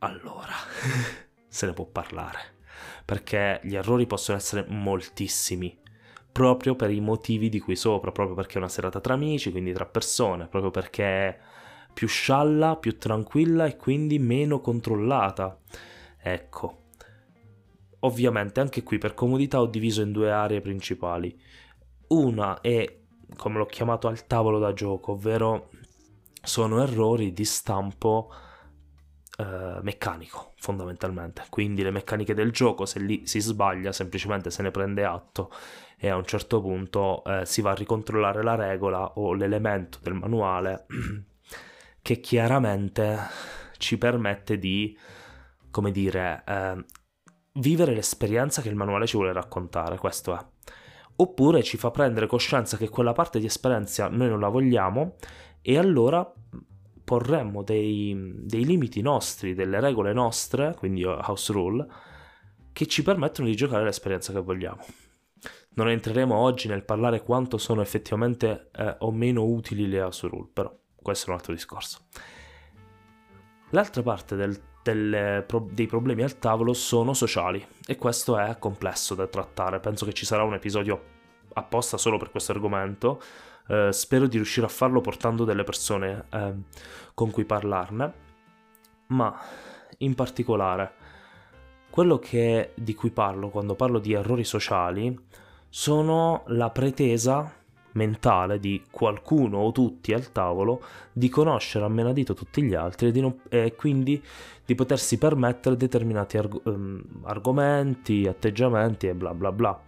Allora, 0.00 0.52
se 1.48 1.66
ne 1.66 1.72
può 1.72 1.86
parlare, 1.86 2.56
perché 3.06 3.60
gli 3.62 3.76
errori 3.76 4.06
possono 4.06 4.36
essere 4.36 4.66
moltissimi, 4.68 5.80
proprio 6.30 6.76
per 6.76 6.90
i 6.90 7.00
motivi 7.00 7.48
di 7.48 7.60
cui 7.60 7.76
sopra, 7.76 8.12
proprio 8.12 8.36
perché 8.36 8.56
è 8.56 8.58
una 8.58 8.68
serata 8.68 9.00
tra 9.00 9.14
amici, 9.14 9.50
quindi 9.50 9.72
tra 9.72 9.86
persone, 9.86 10.48
proprio 10.48 10.70
perché 10.70 11.40
più 11.94 12.08
scialla, 12.08 12.76
più 12.76 12.98
tranquilla 12.98 13.64
e 13.64 13.76
quindi 13.76 14.18
meno 14.18 14.60
controllata. 14.60 15.58
Ecco. 16.26 16.84
Ovviamente 18.00 18.60
anche 18.60 18.82
qui 18.82 18.96
per 18.96 19.12
comodità 19.12 19.60
ho 19.60 19.66
diviso 19.66 20.00
in 20.00 20.10
due 20.10 20.32
aree 20.32 20.62
principali. 20.62 21.38
Una 22.08 22.60
è, 22.60 23.00
come 23.36 23.58
l'ho 23.58 23.66
chiamato, 23.66 24.08
al 24.08 24.26
tavolo 24.26 24.58
da 24.58 24.72
gioco, 24.72 25.12
ovvero 25.12 25.68
sono 26.42 26.82
errori 26.82 27.34
di 27.34 27.44
stampo 27.44 28.30
eh, 29.36 29.78
meccanico, 29.82 30.52
fondamentalmente. 30.56 31.44
Quindi 31.50 31.82
le 31.82 31.90
meccaniche 31.90 32.32
del 32.32 32.52
gioco, 32.52 32.86
se 32.86 33.00
lì 33.00 33.26
si 33.26 33.40
sbaglia, 33.40 33.92
semplicemente 33.92 34.50
se 34.50 34.62
ne 34.62 34.70
prende 34.70 35.04
atto 35.04 35.50
e 35.98 36.08
a 36.08 36.16
un 36.16 36.24
certo 36.24 36.62
punto 36.62 37.22
eh, 37.24 37.44
si 37.44 37.60
va 37.60 37.72
a 37.72 37.74
ricontrollare 37.74 38.42
la 38.42 38.54
regola 38.54 39.12
o 39.16 39.34
l'elemento 39.34 39.98
del 40.02 40.14
manuale 40.14 40.86
che 42.00 42.20
chiaramente 42.20 43.18
ci 43.76 43.98
permette 43.98 44.58
di, 44.58 44.96
come 45.74 45.90
dire, 45.90 46.44
eh, 46.46 46.84
vivere 47.54 47.94
l'esperienza 47.94 48.62
che 48.62 48.68
il 48.68 48.76
manuale 48.76 49.08
ci 49.08 49.16
vuole 49.16 49.32
raccontare, 49.32 49.98
questo 49.98 50.32
è. 50.32 50.46
Oppure 51.16 51.64
ci 51.64 51.76
fa 51.76 51.90
prendere 51.90 52.28
coscienza 52.28 52.76
che 52.76 52.88
quella 52.88 53.12
parte 53.12 53.40
di 53.40 53.46
esperienza 53.46 54.06
noi 54.06 54.28
non 54.28 54.38
la 54.38 54.48
vogliamo 54.48 55.16
e 55.60 55.76
allora 55.76 56.32
porremmo 57.02 57.64
dei, 57.64 58.34
dei 58.44 58.64
limiti 58.64 59.02
nostri, 59.02 59.54
delle 59.54 59.80
regole 59.80 60.12
nostre, 60.12 60.76
quindi 60.78 61.02
house 61.02 61.52
rule, 61.52 61.86
che 62.72 62.86
ci 62.86 63.02
permettono 63.02 63.48
di 63.48 63.56
giocare 63.56 63.82
l'esperienza 63.82 64.32
che 64.32 64.40
vogliamo. 64.40 64.84
Non 65.70 65.88
entreremo 65.88 66.36
oggi 66.36 66.68
nel 66.68 66.84
parlare 66.84 67.24
quanto 67.24 67.58
sono 67.58 67.82
effettivamente 67.82 68.70
eh, 68.76 68.94
o 69.00 69.10
meno 69.10 69.42
utili 69.44 69.88
le 69.88 70.02
house 70.02 70.28
rule, 70.28 70.48
però 70.52 70.72
questo 70.94 71.26
è 71.26 71.30
un 71.30 71.34
altro 71.34 71.52
discorso. 71.52 72.06
L'altra 73.70 74.02
parte 74.02 74.36
del, 74.36 74.56
del, 74.84 75.44
dei 75.70 75.86
problemi 75.86 76.22
al 76.22 76.38
tavolo 76.38 76.74
sono 76.74 77.14
sociali 77.14 77.66
e 77.86 77.96
questo 77.96 78.38
è 78.38 78.58
complesso 78.58 79.14
da 79.14 79.26
trattare. 79.26 79.80
Penso 79.80 80.04
che 80.04 80.12
ci 80.12 80.26
sarà 80.26 80.42
un 80.42 80.52
episodio 80.52 81.02
apposta 81.54 81.96
solo 81.96 82.18
per 82.18 82.30
questo 82.30 82.52
argomento. 82.52 83.20
Eh, 83.66 83.88
spero 83.92 84.26
di 84.26 84.36
riuscire 84.36 84.66
a 84.66 84.68
farlo 84.68 85.00
portando 85.00 85.44
delle 85.44 85.64
persone 85.64 86.26
eh, 86.30 86.52
con 87.14 87.30
cui 87.30 87.46
parlarne, 87.46 88.12
ma 89.06 89.34
in 89.98 90.14
particolare 90.14 90.92
quello 91.88 92.18
che, 92.18 92.72
di 92.74 92.94
cui 92.94 93.10
parlo 93.10 93.48
quando 93.48 93.74
parlo 93.74 93.98
di 93.98 94.12
errori 94.12 94.44
sociali 94.44 95.18
sono 95.70 96.42
la 96.48 96.68
pretesa 96.70 97.50
mentale 97.94 98.58
di 98.58 98.82
qualcuno 98.90 99.58
o 99.58 99.72
tutti 99.72 100.12
al 100.12 100.30
tavolo 100.32 100.82
di 101.12 101.28
conoscere 101.28 101.84
a 101.84 101.88
menadito 101.88 102.34
tutti 102.34 102.62
gli 102.62 102.74
altri 102.74 103.08
e, 103.08 103.20
non, 103.20 103.40
e 103.48 103.74
quindi 103.74 104.22
di 104.64 104.74
potersi 104.74 105.18
permettere 105.18 105.76
determinati 105.76 106.36
arg- 106.36 106.66
um, 106.66 107.02
argomenti, 107.22 108.26
atteggiamenti 108.26 109.08
e 109.08 109.14
bla 109.14 109.34
bla 109.34 109.52
bla. 109.52 109.80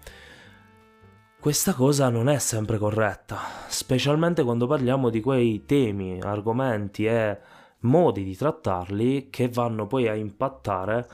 Questa 1.39 1.75
cosa 1.75 2.09
non 2.09 2.29
è 2.29 2.39
sempre 2.39 2.77
corretta, 2.77 3.39
specialmente 3.69 4.43
quando 4.43 4.67
parliamo 4.67 5.11
di 5.11 5.21
quei 5.21 5.65
temi, 5.65 6.21
argomenti 6.21 7.07
e 7.07 7.39
modi 7.81 8.25
di 8.25 8.35
trattarli 8.35 9.29
che 9.31 9.49
vanno 9.49 9.87
poi 9.87 10.09
a 10.09 10.15
impattare 10.15 11.09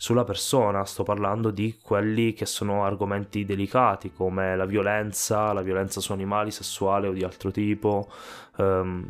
sulla 0.00 0.24
persona, 0.24 0.86
sto 0.86 1.02
parlando 1.02 1.50
di 1.50 1.76
quelli 1.78 2.32
che 2.32 2.46
sono 2.46 2.84
argomenti 2.86 3.44
delicati 3.44 4.10
come 4.14 4.56
la 4.56 4.64
violenza, 4.64 5.52
la 5.52 5.60
violenza 5.60 6.00
su 6.00 6.12
animali, 6.12 6.50
sessuale 6.50 7.06
o 7.06 7.12
di 7.12 7.22
altro 7.22 7.50
tipo, 7.50 8.10
ehm, 8.56 9.06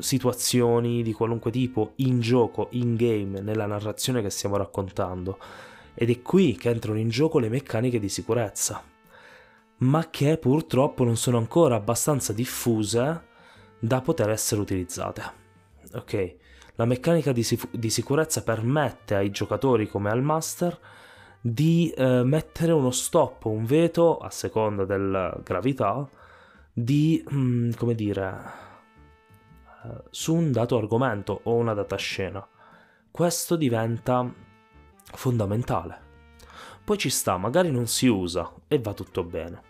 situazioni 0.00 1.04
di 1.04 1.12
qualunque 1.12 1.52
tipo 1.52 1.92
in 1.98 2.18
gioco, 2.18 2.66
in 2.72 2.96
game, 2.96 3.40
nella 3.42 3.66
narrazione 3.66 4.20
che 4.20 4.30
stiamo 4.30 4.56
raccontando. 4.56 5.38
Ed 5.94 6.10
è 6.10 6.20
qui 6.20 6.56
che 6.56 6.68
entrano 6.68 6.98
in 6.98 7.10
gioco 7.10 7.38
le 7.38 7.48
meccaniche 7.48 8.00
di 8.00 8.08
sicurezza, 8.08 8.82
ma 9.76 10.10
che 10.10 10.36
purtroppo 10.36 11.04
non 11.04 11.16
sono 11.16 11.38
ancora 11.38 11.76
abbastanza 11.76 12.32
diffuse 12.32 13.22
da 13.78 14.00
poter 14.00 14.30
essere 14.30 14.60
utilizzate. 14.60 15.22
Ok? 15.94 16.36
La 16.78 16.84
meccanica 16.84 17.32
di, 17.32 17.42
sif- 17.42 17.74
di 17.74 17.90
sicurezza 17.90 18.44
permette 18.44 19.16
ai 19.16 19.32
giocatori 19.32 19.88
come 19.88 20.10
al 20.10 20.22
master 20.22 20.78
di 21.40 21.90
eh, 21.90 22.22
mettere 22.22 22.70
uno 22.70 22.92
stop, 22.92 23.46
un 23.46 23.64
veto 23.64 24.18
a 24.18 24.30
seconda 24.30 24.84
della 24.84 25.36
gravità 25.42 26.08
di, 26.72 27.20
mh, 27.28 27.36
mm, 27.36 27.70
come 27.72 27.96
dire, 27.96 28.40
eh, 29.84 30.02
su 30.10 30.36
un 30.36 30.52
dato 30.52 30.78
argomento 30.78 31.40
o 31.42 31.54
una 31.54 31.74
data 31.74 31.96
scena. 31.96 32.46
Questo 33.10 33.56
diventa 33.56 34.32
fondamentale. 35.02 36.00
Poi 36.84 36.96
ci 36.96 37.10
sta, 37.10 37.38
magari 37.38 37.72
non 37.72 37.88
si 37.88 38.06
usa 38.06 38.52
e 38.68 38.78
va 38.78 38.94
tutto 38.94 39.24
bene, 39.24 39.62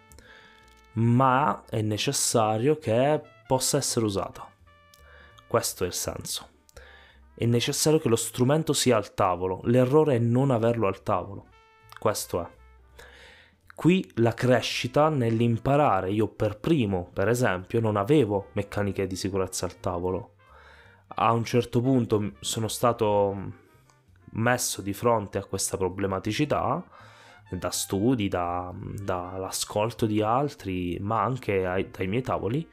ma 0.93 1.65
è 1.71 1.81
necessario 1.81 2.77
che 2.77 3.19
possa 3.47 3.79
essere 3.79 4.05
usato. 4.05 4.47
Questo 5.47 5.85
è 5.85 5.87
il 5.87 5.95
senso 5.95 6.57
è 7.39 7.47
necessario 7.47 8.01
che 8.01 8.09
lo 8.09 8.17
strumento 8.17 8.73
sia 8.73 8.97
al 8.97 9.15
tavolo, 9.15 9.61
l'errore 9.65 10.17
è 10.17 10.19
non 10.19 10.51
averlo 10.51 10.89
al 10.89 11.05
tavolo. 11.05 11.47
Questo 11.97 12.43
è. 12.43 12.49
Qui 13.77 14.11
la 14.17 14.35
crescita 14.35 15.09
nell'imparare, 15.09 16.11
io 16.11 16.27
per 16.27 16.59
primo, 16.59 17.11
per 17.13 17.29
esempio, 17.29 17.79
non 17.79 17.95
avevo 17.95 18.49
meccaniche 18.55 19.07
di 19.07 19.15
sicurezza 19.15 19.67
al 19.67 19.79
tavolo. 19.79 20.35
A 21.15 21.31
un 21.31 21.45
certo 21.45 21.81
punto 21.81 22.33
sono 22.41 22.67
stato 22.67 23.53
messo 24.33 24.83
di 24.83 24.93
fronte 24.93 25.39
a 25.39 25.45
questa 25.45 25.77
problematicità 25.77 26.85
da 27.51 27.71
studi, 27.71 28.27
da, 28.27 28.75
dall'ascolto 28.75 30.07
di 30.07 30.21
altri, 30.21 30.99
ma 31.01 31.23
anche 31.23 31.65
ai, 31.65 31.89
dai 31.89 32.09
miei 32.09 32.23
tavoli, 32.23 32.69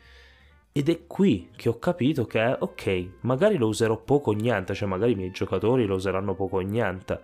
ed 0.77 0.89
è 0.89 1.07
qui 1.07 1.51
che 1.55 1.69
ho 1.69 1.79
capito 1.79 2.25
che, 2.25 2.57
ok, 2.59 3.19
magari 3.21 3.55
lo 3.55 3.67
userò 3.67 3.95
poco 3.95 4.31
o 4.31 4.33
niente, 4.33 4.73
cioè 4.73 4.89
magari 4.89 5.13
i 5.13 5.15
miei 5.15 5.31
giocatori 5.31 5.85
lo 5.85 5.95
useranno 5.95 6.35
poco 6.35 6.57
o 6.57 6.59
niente, 6.59 7.17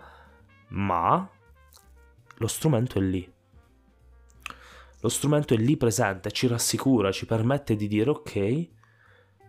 ma 0.69 1.29
lo 2.37 2.47
strumento 2.47 2.97
è 2.97 3.01
lì. 3.01 3.29
Lo 5.01 5.09
strumento 5.09 5.53
è 5.53 5.57
lì 5.57 5.75
presente, 5.75 6.31
ci 6.31 6.47
rassicura, 6.47 7.11
ci 7.11 7.25
permette 7.25 7.75
di 7.75 7.89
dire 7.89 8.09
ok, 8.11 8.69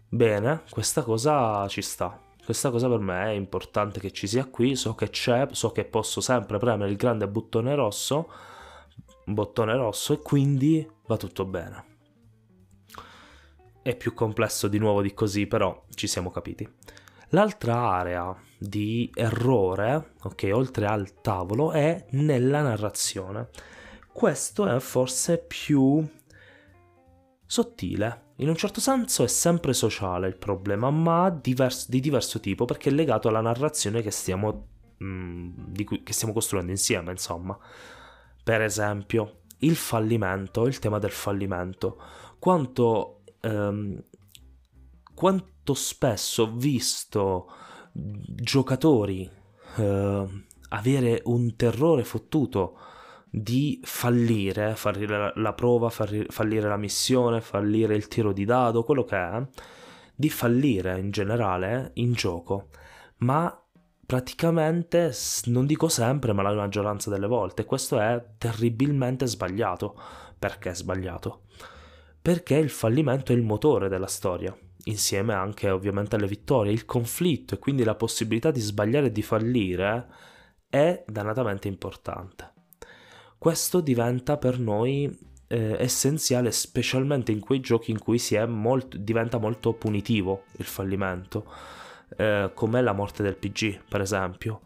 bene, 0.09 0.63
questa 0.69 1.05
cosa 1.05 1.69
ci 1.69 1.81
sta. 1.81 2.21
Questa 2.45 2.73
cosa 2.73 2.89
per 2.89 2.99
me 2.99 3.27
è 3.27 3.35
importante 3.35 4.01
che 4.01 4.11
ci 4.11 4.27
sia 4.27 4.47
qui, 4.47 4.75
so 4.75 4.97
che 4.97 5.11
c'è, 5.11 5.47
so 5.53 5.71
che 5.71 5.85
posso 5.85 6.21
sempre 6.21 6.59
premere 6.59 6.91
il 6.91 6.97
grande 6.97 7.29
bottone 7.29 7.73
rosso, 7.77 8.29
bottone 9.27 9.77
rosso 9.77 10.13
e 10.15 10.19
quindi 10.19 10.85
va 11.07 11.17
tutto 11.17 11.45
bene. 11.45 11.91
È 13.83 13.97
più 13.97 14.15
complesso 14.15 14.69
di 14.69 14.79
nuovo 14.79 15.03
di 15.03 15.13
così, 15.13 15.47
però 15.47 15.85
ci 15.95 16.07
siamo 16.07 16.31
capiti. 16.31 16.69
L'altra 17.31 17.91
area 17.91 18.35
di 18.59 19.11
errore, 19.15 20.13
ok, 20.23 20.51
oltre 20.53 20.87
al 20.87 21.21
tavolo, 21.21 21.73
è 21.73 22.07
nella 22.11 22.63
narrazione. 22.63 23.49
Questo 24.13 24.67
è 24.67 24.79
forse 24.79 25.39
più 25.39 26.07
sottile, 27.47 28.31
in 28.37 28.49
un 28.49 28.57
certo 28.57 28.81
senso 28.81 29.25
è 29.25 29.29
sempre 29.29 29.73
sociale 29.73 30.27
il 30.27 30.37
problema, 30.37 30.91
ma 30.91 31.31
divers- 31.31 31.89
di 31.89 32.01
diverso 32.01 32.41
tipo 32.41 32.65
perché 32.65 32.91
è 32.91 32.93
legato 32.93 33.29
alla 33.29 33.41
narrazione 33.41 34.03
che 34.03 34.11
stiamo, 34.11 34.69
mh, 34.99 35.05
mm, 35.05 35.75
cui, 35.85 36.03
che 36.03 36.13
stiamo 36.13 36.33
costruendo 36.33 36.71
insieme, 36.71 37.13
insomma. 37.13 37.57
Per 38.43 38.61
esempio, 38.63 39.43
il 39.59 39.77
fallimento, 39.77 40.67
il 40.67 40.79
tema 40.79 40.99
del 40.99 41.13
fallimento. 41.13 42.01
Quanto, 42.39 43.22
ehm, 43.43 44.03
quanto 45.15 45.75
spesso 45.75 46.45
ho 46.45 46.53
visto 46.53 47.49
giocatori 47.93 49.31
eh, 49.77 50.45
avere 50.71 51.21
un 51.25 51.55
terrore 51.57 52.05
fottuto 52.05 52.79
di 53.31 53.81
fallire, 53.83 54.75
fallire 54.75 55.33
la 55.37 55.53
prova, 55.55 55.89
fallire 55.91 56.69
la 56.69 56.77
missione, 56.77 57.41
fallire 57.41 57.95
il 57.95 58.09
tiro 58.09 58.33
di 58.33 58.45
dado, 58.45 58.85
quello 58.85 59.05
che 59.05 59.17
è, 59.17 59.47
di 60.15 60.29
fallire 60.29 60.99
in 60.99 61.11
generale 61.11 61.93
in 61.95 62.13
gioco, 62.13 62.69
ma 63.19 63.59
praticamente, 64.05 65.13
non 65.47 65.65
dico 65.65 65.89
sempre, 65.89 66.35
ma 66.35 66.43
la 66.43 66.53
maggioranza 66.53 67.09
delle 67.09 67.27
volte, 67.27 67.65
questo 67.65 67.99
è 67.99 68.23
terribilmente 68.37 69.27
sbagliato. 69.27 69.99
Perché 70.39 70.71
è 70.71 70.75
sbagliato? 70.75 71.45
Perché 72.23 72.55
il 72.55 72.71
fallimento 72.71 73.33
è 73.33 73.35
il 73.35 73.43
motore 73.43 73.89
della 73.89 74.07
storia, 74.07 74.57
insieme 74.85 75.35
anche 75.35 75.69
ovviamente 75.69 76.15
alle 76.15 76.29
vittorie, 76.29 76.73
il 76.73 76.85
conflitto 76.85 77.55
e 77.55 77.59
quindi 77.59 77.83
la 77.83 77.97
possibilità 77.97 78.53
di 78.53 78.61
sbagliare 78.61 79.07
e 79.07 79.13
di 79.13 79.23
fallire 79.23 80.07
è 80.71 81.03
dannatamente 81.05 81.67
importante. 81.67 82.53
Questo 83.39 83.81
diventa 83.81 84.37
per 84.37 84.61
noi 84.61 85.31
eh, 85.49 85.77
essenziale, 85.79 86.53
specialmente 86.53 87.33
in 87.33 87.41
quei 87.41 87.59
giochi 87.59 87.91
in 87.91 87.99
cui 87.99 88.21
molto, 88.47 88.97
diventa 88.97 89.39
molto 89.39 89.73
punitivo 89.75 90.45
il 90.59 90.65
fallimento, 90.65 91.45
eh, 92.17 92.53
come 92.55 92.81
la 92.81 92.93
morte 92.93 93.25
del 93.25 93.37
PG, 93.37 93.83
per 93.89 94.01
esempio. 94.01 94.61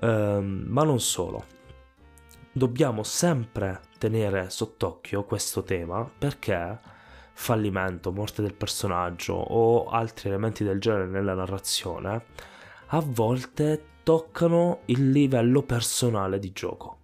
Eh, 0.00 0.40
ma 0.40 0.84
non 0.84 1.00
solo. 1.00 1.44
Dobbiamo 2.52 3.02
sempre 3.02 3.80
tenere 3.98 4.50
sott'occhio 4.50 5.24
questo 5.24 5.62
tema 5.62 6.08
perché 6.18 6.78
fallimento, 7.32 8.12
morte 8.12 8.42
del 8.42 8.54
personaggio 8.54 9.34
o 9.34 9.88
altri 9.88 10.28
elementi 10.28 10.64
del 10.64 10.80
genere 10.80 11.06
nella 11.06 11.34
narrazione 11.34 12.24
a 12.94 13.00
volte 13.00 13.84
toccano 14.02 14.80
il 14.86 15.10
livello 15.10 15.62
personale 15.62 16.38
di 16.38 16.52
gioco. 16.52 16.98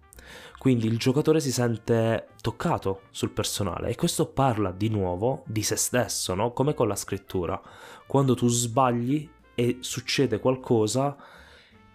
Quindi 0.59 0.87
il 0.87 0.97
giocatore 0.97 1.39
si 1.39 1.51
sente 1.51 2.27
toccato 2.41 3.03
sul 3.11 3.31
personale 3.31 3.89
e 3.89 3.95
questo 3.95 4.27
parla 4.27 4.71
di 4.71 4.89
nuovo 4.89 5.43
di 5.47 5.63
se 5.63 5.77
stesso, 5.77 6.35
no? 6.35 6.51
come 6.51 6.73
con 6.73 6.87
la 6.87 6.95
scrittura. 6.95 7.59
Quando 8.05 8.35
tu 8.35 8.47
sbagli 8.47 9.27
e 9.55 9.77
succede 9.79 10.39
qualcosa 10.39 11.15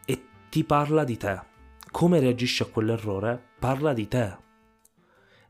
e 0.04 0.24
ti 0.48 0.64
parla 0.64 1.04
di 1.04 1.16
te. 1.16 1.40
Come 1.90 2.20
reagisci 2.20 2.62
a 2.62 2.66
quell'errore 2.66 3.40
parla 3.58 3.92
di 3.92 4.08
te. 4.08 4.43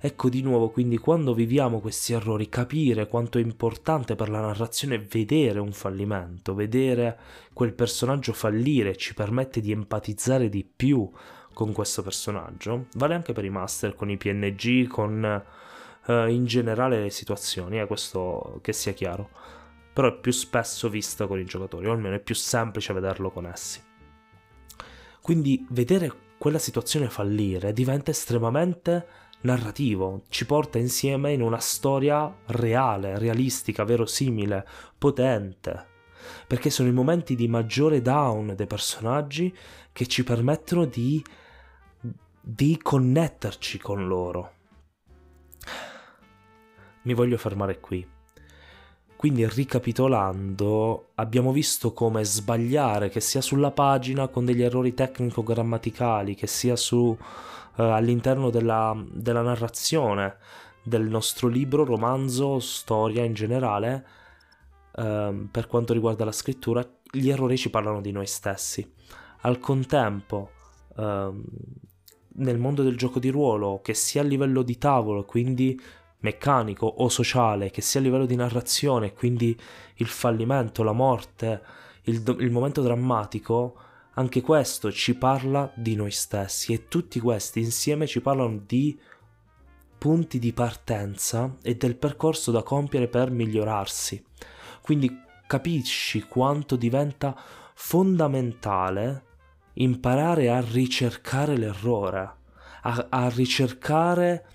Ecco 0.06 0.28
di 0.28 0.42
nuovo, 0.42 0.68
quindi 0.68 0.98
quando 0.98 1.32
viviamo 1.32 1.80
questi 1.80 2.12
errori, 2.12 2.50
capire 2.50 3.08
quanto 3.08 3.38
è 3.38 3.40
importante 3.40 4.14
per 4.14 4.28
la 4.28 4.40
narrazione 4.40 4.98
vedere 4.98 5.60
un 5.60 5.72
fallimento, 5.72 6.54
vedere 6.54 7.18
quel 7.54 7.72
personaggio 7.72 8.34
fallire 8.34 8.96
ci 8.96 9.14
permette 9.14 9.62
di 9.62 9.72
empatizzare 9.72 10.50
di 10.50 10.62
più 10.62 11.10
con 11.54 11.72
questo 11.72 12.02
personaggio. 12.02 12.88
Vale 12.96 13.14
anche 13.14 13.32
per 13.32 13.46
i 13.46 13.48
master, 13.48 13.94
con 13.94 14.10
i 14.10 14.18
PNG, 14.18 14.88
con 14.88 15.42
uh, 16.04 16.12
in 16.28 16.44
generale 16.44 17.00
le 17.00 17.08
situazioni, 17.08 17.80
eh, 17.80 17.86
questo 17.86 18.58
che 18.60 18.74
sia 18.74 18.92
chiaro. 18.92 19.30
Però 19.90 20.08
è 20.08 20.20
più 20.20 20.32
spesso 20.32 20.90
vista 20.90 21.26
con 21.26 21.38
i 21.38 21.46
giocatori, 21.46 21.86
o 21.86 21.92
almeno 21.92 22.16
è 22.16 22.20
più 22.20 22.34
semplice 22.34 22.92
vederlo 22.92 23.30
con 23.30 23.46
essi. 23.46 23.80
Quindi 25.22 25.64
vedere 25.70 26.12
quella 26.36 26.58
situazione 26.58 27.08
fallire 27.08 27.72
diventa 27.72 28.10
estremamente 28.10 29.23
narrativo, 29.44 30.24
ci 30.28 30.44
porta 30.44 30.78
insieme 30.78 31.32
in 31.32 31.40
una 31.40 31.60
storia 31.60 32.34
reale, 32.46 33.18
realistica, 33.18 33.84
verosimile, 33.84 34.66
potente, 34.98 35.86
perché 36.46 36.68
sono 36.68 36.88
i 36.88 36.92
momenti 36.92 37.34
di 37.34 37.48
maggiore 37.48 38.02
down 38.02 38.54
dei 38.54 38.66
personaggi 38.66 39.54
che 39.92 40.06
ci 40.06 40.24
permettono 40.24 40.84
di 40.84 41.22
di 42.46 42.78
connetterci 42.80 43.78
con 43.78 44.06
loro. 44.06 44.52
Mi 47.02 47.14
voglio 47.14 47.38
fermare 47.38 47.80
qui. 47.80 48.06
Quindi 49.16 49.48
ricapitolando, 49.48 51.12
abbiamo 51.14 51.52
visto 51.52 51.94
come 51.94 52.22
sbagliare, 52.22 53.08
che 53.08 53.20
sia 53.20 53.40
sulla 53.40 53.70
pagina 53.70 54.28
con 54.28 54.44
degli 54.44 54.62
errori 54.62 54.92
tecnico-grammaticali, 54.92 56.34
che 56.34 56.46
sia 56.46 56.76
su, 56.76 57.16
uh, 57.76 57.82
all'interno 57.82 58.50
della, 58.50 58.96
della 59.10 59.42
narrazione 59.42 60.36
del 60.82 61.08
nostro 61.08 61.48
libro, 61.48 61.84
romanzo, 61.84 62.60
storia 62.60 63.24
in 63.24 63.32
generale, 63.32 64.06
uh, 64.96 65.48
per 65.50 65.66
quanto 65.66 65.92
riguarda 65.92 66.24
la 66.24 66.32
scrittura, 66.32 66.86
gli 67.10 67.30
errori 67.30 67.56
ci 67.56 67.70
parlano 67.70 68.00
di 68.00 68.12
noi 68.12 68.26
stessi. 68.26 68.92
Al 69.40 69.58
contempo, 69.58 70.50
uh, 70.96 71.42
nel 72.36 72.58
mondo 72.58 72.82
del 72.82 72.96
gioco 72.96 73.18
di 73.18 73.30
ruolo, 73.30 73.80
che 73.82 73.94
sia 73.94 74.20
a 74.20 74.24
livello 74.24 74.62
di 74.62 74.76
tavolo, 74.76 75.24
quindi 75.24 75.80
meccanico 76.18 76.86
o 76.86 77.08
sociale, 77.08 77.70
che 77.70 77.80
sia 77.80 78.00
a 78.00 78.02
livello 78.02 78.26
di 78.26 78.34
narrazione, 78.34 79.12
quindi 79.12 79.56
il 79.96 80.06
fallimento, 80.06 80.82
la 80.82 80.92
morte, 80.92 81.62
il, 82.04 82.22
il 82.38 82.50
momento 82.50 82.82
drammatico, 82.82 83.78
anche 84.14 84.40
questo 84.40 84.92
ci 84.92 85.16
parla 85.16 85.72
di 85.74 85.96
noi 85.96 86.10
stessi 86.10 86.72
e 86.72 86.88
tutti 86.88 87.18
questi 87.20 87.60
insieme 87.60 88.06
ci 88.06 88.20
parlano 88.20 88.62
di 88.64 88.98
punti 89.98 90.38
di 90.38 90.52
partenza 90.52 91.56
e 91.62 91.76
del 91.76 91.96
percorso 91.96 92.50
da 92.50 92.62
compiere 92.62 93.08
per 93.08 93.30
migliorarsi. 93.30 94.22
Quindi 94.82 95.10
capisci 95.46 96.22
quanto 96.22 96.76
diventa 96.76 97.34
fondamentale 97.74 99.24
imparare 99.74 100.50
a 100.50 100.60
ricercare 100.60 101.56
l'errore, 101.56 102.34
a, 102.82 103.06
a 103.08 103.28
ricercare 103.30 104.46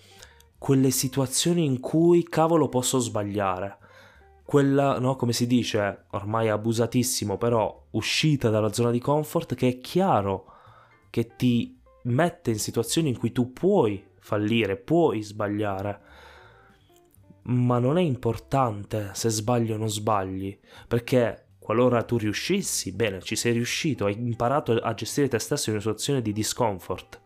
quelle 0.57 0.91
situazioni 0.91 1.65
in 1.65 1.79
cui 1.79 2.23
cavolo 2.23 2.69
posso 2.69 2.99
sbagliare. 2.99 3.77
Quella, 4.49 4.97
no, 4.97 5.15
come 5.15 5.31
si 5.31 5.45
dice, 5.45 6.05
ormai 6.09 6.49
abusatissimo, 6.49 7.37
però 7.37 7.85
uscita 7.91 8.49
dalla 8.49 8.73
zona 8.73 8.89
di 8.89 8.99
comfort 8.99 9.53
che 9.53 9.67
è 9.67 9.77
chiaro 9.79 10.53
che 11.11 11.35
ti 11.35 11.79
mette 12.05 12.49
in 12.49 12.57
situazioni 12.57 13.09
in 13.09 13.17
cui 13.19 13.31
tu 13.31 13.53
puoi 13.53 14.03
fallire, 14.17 14.75
puoi 14.75 15.21
sbagliare. 15.21 16.01
Ma 17.43 17.77
non 17.77 17.99
è 17.99 18.01
importante 18.01 19.11
se 19.13 19.29
sbagli 19.29 19.71
o 19.71 19.77
non 19.77 19.89
sbagli, 19.89 20.57
perché 20.87 21.49
Qualora 21.69 22.01
tu 22.01 22.17
riuscissi, 22.17 22.91
bene, 22.93 23.21
ci 23.21 23.35
sei 23.35 23.53
riuscito, 23.53 24.05
hai 24.05 24.15
imparato 24.17 24.71
a 24.71 24.91
gestire 24.95 25.27
te 25.27 25.37
stesso 25.37 25.69
in 25.69 25.75
una 25.75 25.83
situazione 25.83 26.23
di 26.23 26.33
discomfort. 26.33 27.21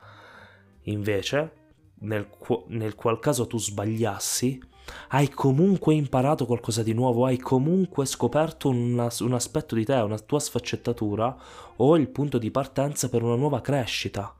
Invece, 0.81 1.53
nel, 1.99 2.27
nel 2.67 2.93
qual 2.95 3.19
caso 3.19 3.47
tu 3.47 3.57
sbagliassi, 3.57 4.61
hai 5.09 5.29
comunque 5.29 5.93
imparato 5.93 6.45
qualcosa 6.45 6.83
di 6.83 6.93
nuovo, 6.93 7.25
hai 7.25 7.37
comunque 7.37 8.05
scoperto 8.05 8.69
una, 8.69 9.09
un 9.19 9.33
aspetto 9.33 9.75
di 9.75 9.85
te, 9.85 9.95
una 9.95 10.19
tua 10.19 10.39
sfaccettatura 10.39 11.35
o 11.75 11.97
il 11.97 12.09
punto 12.09 12.37
di 12.37 12.51
partenza 12.51 13.09
per 13.09 13.23
una 13.23 13.35
nuova 13.35 13.61
crescita. 13.61 14.33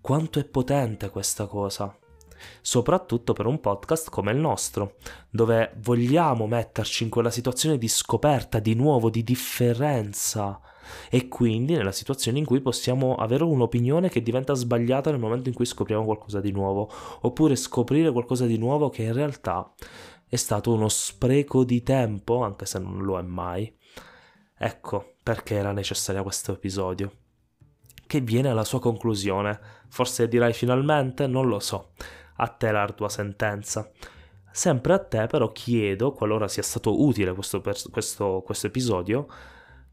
Quanto 0.00 0.38
è 0.38 0.44
potente 0.44 1.10
questa 1.10 1.46
cosa? 1.46 1.96
soprattutto 2.60 3.32
per 3.32 3.46
un 3.46 3.60
podcast 3.60 4.10
come 4.10 4.32
il 4.32 4.38
nostro, 4.38 4.96
dove 5.30 5.72
vogliamo 5.78 6.46
metterci 6.46 7.04
in 7.04 7.08
quella 7.08 7.30
situazione 7.30 7.78
di 7.78 7.88
scoperta, 7.88 8.58
di 8.58 8.74
nuovo, 8.74 9.10
di 9.10 9.22
differenza 9.22 10.60
e 11.10 11.28
quindi 11.28 11.74
nella 11.74 11.92
situazione 11.92 12.38
in 12.38 12.44
cui 12.44 12.60
possiamo 12.60 13.14
avere 13.14 13.44
un'opinione 13.44 14.08
che 14.08 14.22
diventa 14.22 14.54
sbagliata 14.54 15.10
nel 15.10 15.20
momento 15.20 15.48
in 15.48 15.54
cui 15.54 15.64
scopriamo 15.64 16.04
qualcosa 16.04 16.40
di 16.40 16.52
nuovo, 16.52 16.90
oppure 17.20 17.56
scoprire 17.56 18.12
qualcosa 18.12 18.46
di 18.46 18.58
nuovo 18.58 18.88
che 18.88 19.02
in 19.02 19.12
realtà 19.12 19.72
è 20.28 20.36
stato 20.36 20.72
uno 20.72 20.88
spreco 20.88 21.64
di 21.64 21.82
tempo, 21.82 22.42
anche 22.42 22.66
se 22.66 22.78
non 22.78 23.02
lo 23.02 23.18
è 23.18 23.22
mai. 23.22 23.72
Ecco 24.58 25.14
perché 25.22 25.54
era 25.54 25.72
necessario 25.72 26.22
questo 26.22 26.52
episodio. 26.52 27.12
Che 28.06 28.20
viene 28.20 28.48
alla 28.48 28.64
sua 28.64 28.80
conclusione. 28.80 29.58
Forse 29.88 30.28
dirai 30.28 30.52
finalmente? 30.52 31.26
Non 31.26 31.46
lo 31.46 31.58
so 31.58 31.90
a 32.36 32.48
te 32.48 32.70
l'ardua 32.70 33.08
sentenza. 33.08 33.90
Sempre 34.50 34.94
a 34.94 34.98
te 34.98 35.26
però 35.26 35.52
chiedo, 35.52 36.12
qualora 36.12 36.48
sia 36.48 36.62
stato 36.62 37.02
utile 37.02 37.34
questo, 37.34 37.60
questo, 37.60 38.42
questo 38.44 38.66
episodio, 38.66 39.28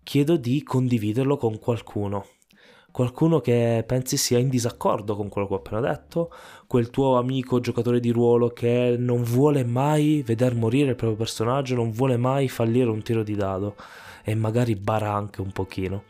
chiedo 0.03 0.37
di 0.37 0.63
condividerlo 0.63 1.37
con 1.37 1.57
qualcuno. 1.59 2.25
qualcuno 2.91 3.39
che 3.39 3.83
pensi 3.87 4.17
sia 4.17 4.37
in 4.37 4.49
disaccordo 4.49 5.15
con 5.15 5.27
quello 5.27 5.47
che 5.47 5.53
ho 5.55 5.57
appena 5.57 5.79
detto, 5.79 6.31
quel 6.67 6.91
tuo 6.91 7.17
amico 7.17 7.59
giocatore 7.59 7.99
di 7.99 8.11
ruolo 8.11 8.49
che 8.49 8.95
non 8.99 9.23
vuole 9.23 9.63
mai 9.63 10.21
veder 10.23 10.53
morire 10.53 10.91
il 10.91 10.95
proprio 10.95 11.17
personaggio, 11.17 11.73
non 11.73 11.89
vuole 11.89 12.17
mai 12.17 12.47
fallire 12.49 12.89
un 12.91 13.01
tiro 13.01 13.23
di 13.23 13.35
dado 13.35 13.75
e 14.23 14.35
magari 14.35 14.75
bara 14.75 15.11
anche 15.11 15.41
un 15.41 15.51
pochino. 15.51 16.03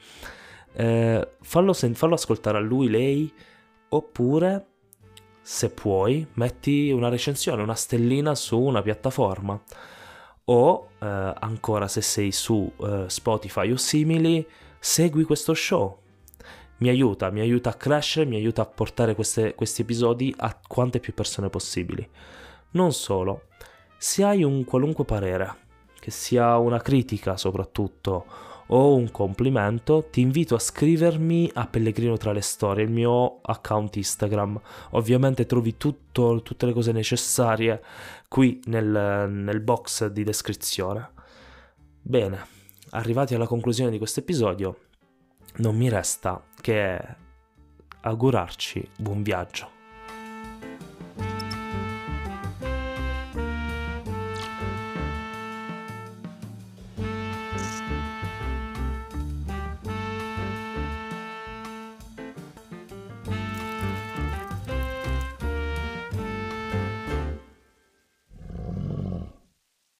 Eh, 0.73 1.27
fallo, 1.41 1.71
sen- 1.71 1.93
fallo 1.93 2.15
ascoltare 2.15 2.57
a 2.57 2.61
lui, 2.61 2.89
lei, 2.89 3.31
oppure 3.89 4.65
se 5.41 5.69
puoi 5.69 6.25
metti 6.33 6.91
una 6.91 7.09
recensione, 7.09 7.61
una 7.61 7.75
stellina 7.75 8.35
su 8.35 8.59
una 8.59 8.81
piattaforma 8.81 9.61
o 10.45 10.89
eh, 10.99 11.33
ancora 11.39 11.87
se 11.87 12.01
sei 12.01 12.31
su 12.31 12.71
eh, 12.81 13.05
Spotify 13.07 13.71
o 13.71 13.77
simili 13.77 14.45
segui 14.79 15.23
questo 15.23 15.53
show 15.53 16.01
mi 16.83 16.89
aiuta, 16.89 17.29
mi 17.29 17.39
aiuta 17.39 17.69
a 17.69 17.75
crescere, 17.75 18.25
mi 18.25 18.35
aiuta 18.35 18.63
a 18.63 18.65
portare 18.65 19.15
queste, 19.15 19.55
questi 19.55 19.83
episodi 19.83 20.33
a 20.37 20.59
quante 20.67 20.99
più 20.99 21.13
persone 21.13 21.49
possibili. 21.49 22.05
Non 22.71 22.91
solo, 22.91 23.43
se 23.97 24.25
hai 24.25 24.43
un 24.43 24.65
qualunque 24.65 25.05
parere, 25.05 25.55
che 25.97 26.11
sia 26.11 26.57
una 26.57 26.81
critica 26.81 27.37
soprattutto 27.37 28.25
o 28.67 28.95
un 28.95 29.11
complimento, 29.11 30.07
ti 30.09 30.21
invito 30.21 30.55
a 30.55 30.59
scrivermi 30.59 31.51
a 31.53 31.67
Pellegrino 31.67 32.17
tra 32.17 32.31
le 32.31 32.41
storie, 32.41 32.83
il 32.83 32.91
mio 32.91 33.39
account 33.41 33.95
Instagram. 33.95 34.59
Ovviamente 34.91 35.45
trovi 35.45 35.77
tutto, 35.77 36.41
tutte 36.41 36.65
le 36.65 36.73
cose 36.73 36.91
necessarie 36.91 37.83
qui 38.27 38.61
nel, 38.65 39.29
nel 39.29 39.59
box 39.59 40.07
di 40.07 40.23
descrizione. 40.23 41.11
Bene, 42.01 42.45
arrivati 42.91 43.35
alla 43.35 43.47
conclusione 43.47 43.91
di 43.91 43.97
questo 43.97 44.21
episodio, 44.21 44.77
non 45.57 45.75
mi 45.75 45.89
resta 45.89 46.43
che 46.59 46.99
augurarci 48.01 48.89
buon 48.97 49.23
viaggio. 49.23 49.82